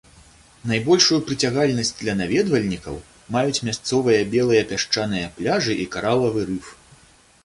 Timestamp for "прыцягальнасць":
1.25-1.91